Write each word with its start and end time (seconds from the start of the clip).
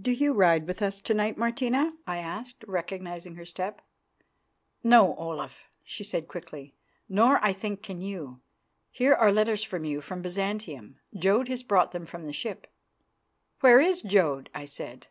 "Do 0.00 0.12
you 0.12 0.32
ride 0.32 0.68
with 0.68 0.80
us 0.80 1.00
to 1.00 1.12
night, 1.12 1.36
Martina?" 1.36 1.94
I 2.06 2.18
asked, 2.18 2.64
recognising 2.68 3.34
her 3.34 3.44
step. 3.44 3.82
"No, 4.84 5.16
Olaf," 5.16 5.68
she 5.82 6.04
said 6.04 6.28
quickly, 6.28 6.76
"nor 7.08 7.44
I 7.44 7.52
think 7.52 7.82
can 7.82 8.00
you. 8.00 8.40
Here 8.92 9.14
are 9.16 9.32
letters 9.32 9.64
for 9.64 9.84
you 9.84 10.00
from 10.00 10.22
Byzantium. 10.22 11.00
Jodd 11.16 11.48
has 11.48 11.64
brought 11.64 11.90
them 11.90 12.06
from 12.06 12.26
the 12.26 12.32
ship." 12.32 12.68
"Where 13.58 13.80
is 13.80 14.02
Jodd?" 14.02 14.50
I 14.54 14.66
said. 14.66 15.08